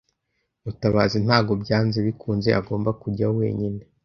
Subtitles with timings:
[0.63, 3.81] Mutabazi ntabwo byanze bikunze agomba kujyayo wenyine.